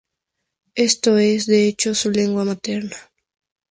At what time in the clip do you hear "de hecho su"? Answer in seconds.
1.45-2.09